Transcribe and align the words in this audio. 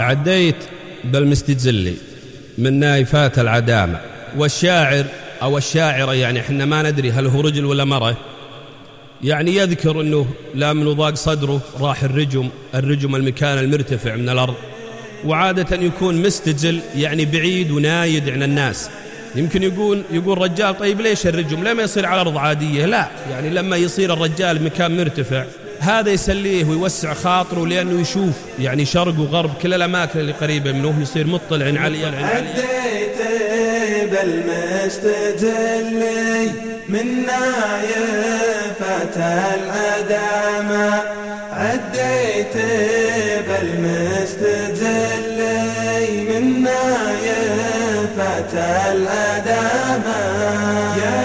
عديت 0.00 0.56
بالمستجلي 1.04 1.94
من 2.58 2.80
نايفات 2.80 3.38
العدامة. 3.38 4.00
والشاعر 4.36 5.04
أو 5.42 5.58
الشاعرة 5.58 6.14
يعني 6.14 6.40
إحنا 6.40 6.64
ما 6.64 6.90
ندري 6.90 7.12
هل 7.12 7.26
هو 7.26 7.40
رجل 7.40 7.64
ولا 7.64 7.84
مرة 7.84 8.16
يعني 9.24 9.56
يذكر 9.56 10.00
أنه 10.00 10.26
لا 10.54 10.72
من 10.72 10.92
ضاق 10.92 11.14
صدره 11.14 11.60
راح 11.80 12.02
الرجم 12.02 12.48
الرجم 12.74 13.16
المكان 13.16 13.58
المرتفع 13.58 14.16
من 14.16 14.28
الأرض. 14.28 14.54
وعادة 15.24 15.76
يكون 15.76 16.22
مستجل 16.22 16.80
يعني 16.96 17.24
بعيد 17.24 17.70
ونايد 17.70 18.28
عن 18.28 18.42
الناس. 18.42 18.90
يمكن 19.36 19.62
يقول 19.62 20.02
يقول 20.10 20.38
رجال 20.38 20.78
طيب 20.78 21.00
ليش 21.00 21.26
الرجم؟ 21.26 21.64
لما 21.64 21.82
يصير 21.82 22.06
على 22.06 22.20
أرض 22.20 22.38
عادية. 22.38 22.86
لا 22.86 23.08
يعني 23.30 23.50
لما 23.50 23.76
يصير 23.76 24.12
الرجال 24.12 24.64
مكان 24.64 24.96
مرتفع 24.96 25.44
هذا 25.80 26.10
يسليه 26.10 26.64
ويوسع 26.64 27.14
خاطره 27.14 27.66
لأنه 27.66 28.00
يشوف 28.00 28.34
يعني 28.58 28.84
شرق 28.84 29.20
وغرب 29.20 29.50
كل 29.62 29.74
الأماكن 29.74 30.20
اللي 30.20 30.32
قريبة 30.32 30.72
منه 30.72 30.94
يصير 31.02 31.26
مطلع 31.26 31.80
عليا 31.80 32.06
عديت 32.06 33.18
بالمستجلي 35.06 36.50
من 36.88 37.26
نايفة 37.26 39.16
العدامة 39.54 41.02
عديت 41.52 42.56
بالمستجلي 44.96 45.60
من 46.30 46.62
نايفة 46.62 48.52
العدامة 48.92 50.18
يا 51.02 51.16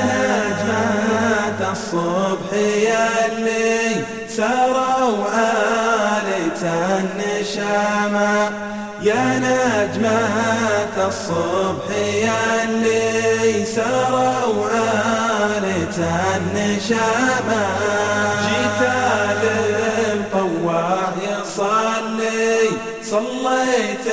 نجمة 0.48 1.72
الصبح 1.72 2.50
يلي 2.54 4.04
سروا 4.38 5.26
عالية 5.30 6.64
النشامة. 7.00 8.52
يا 9.02 9.40
نجمة 9.40 11.08
الصبح 11.08 11.88
يلي 11.98 13.66
سروا 13.66 14.68
عالية 14.70 15.98
النشامة. 16.38 17.64
جيت 18.48 18.82
للطواع 19.44 21.12
يصلي 21.22 22.60
صليت 23.04 24.08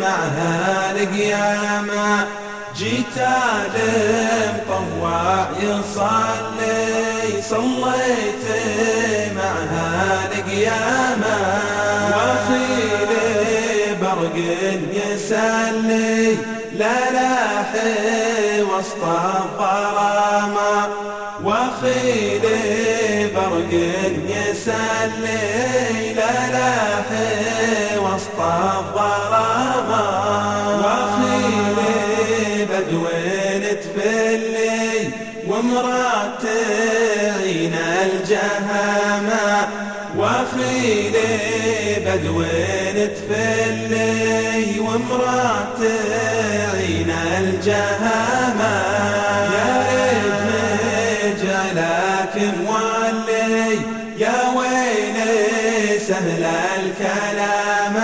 معها 0.00 0.90
القيامة 0.90 2.26
جيت 2.76 3.18
للطواع 3.74 5.48
يصلي 5.60 6.84
صليت 7.50 8.46
القيامة. 10.64 11.36
وفي 12.16 12.66
برق 14.02 14.36
يسلي 14.92 16.36
لا 16.78 17.10
لاحي 17.12 18.62
وسط 18.62 19.02
الظلامة 19.04 20.88
وفي 21.44 22.38
برق 23.34 23.72
يسلي 24.28 26.14
لا 26.14 26.34
لاحي 26.56 27.98
وسط 27.98 28.40
الظلامة 28.40 30.04
وفي 30.78 31.36
بدو 32.64 33.04
تفلي 33.80 35.10
ومرات 35.48 36.42
تعين 36.42 37.74
الجهامة. 37.74 39.68
وفي 40.18 41.10
بدو 42.06 42.42
تفلي 42.94 44.80
ومرات 44.80 45.78
تعين 45.78 47.10
الجهامة. 47.38 48.74
يا 49.54 49.70
ريت 49.90 50.40
مجالك 51.42 52.36
مولي 52.66 53.78
يا 54.18 54.38
ويلي 54.56 55.98
سهل 55.98 56.44
الكلام. 56.78 57.96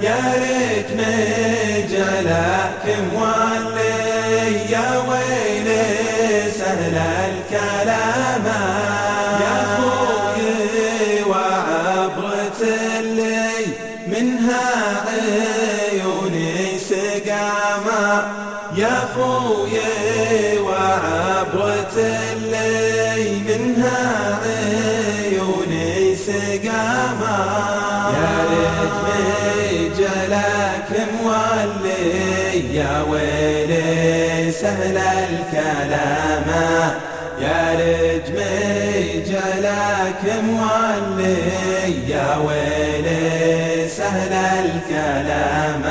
يا 0.00 0.20
ريت 0.42 0.90
مجالك 0.98 2.84
مولي 3.12 4.00
يا 4.70 4.88
ويلي 5.08 5.86
سهل 6.58 6.96
الكلام. 7.28 8.46
عيوني 15.06 16.78
سقاما 16.78 18.32
يا 18.76 18.98
خوي 19.14 19.78
وعبرة 20.58 21.96
اللي 22.32 23.40
منها 23.48 24.38
عيوني 24.44 26.16
سقاما 26.16 27.38
يا 28.16 28.32
ريت 28.50 29.00
مجلك 30.00 31.08
مولي 31.22 32.74
يا 32.74 33.02
ويلي 33.10 34.52
سهل 34.52 34.96
الكلام 34.98 36.48
يا 37.40 37.62
رجم 37.80 38.36
جلك 39.26 40.34
مولي 40.42 42.08
يا 42.08 42.36
ويلي 42.36 43.79
سهل 43.96 44.32
الكلام. 44.32 45.82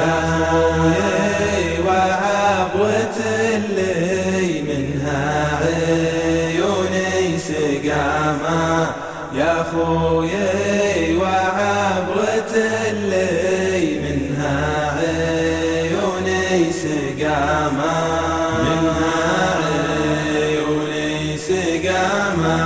يا 0.00 0.18
خوي 0.50 1.86
وعبرة 1.86 3.18
اللي 3.54 4.62
منها 4.62 5.24
عيوني 5.62 7.38
سقاما 7.38 8.86
يا 9.34 9.54
خوي 9.72 11.16
وعبرة 11.16 12.54
اللي 12.90 13.98
منها 14.04 14.58
عيوني 14.98 16.72
سقاما 16.72 17.96
منها 18.64 19.16
عيوني 20.34 21.38
سقاما 21.38 22.58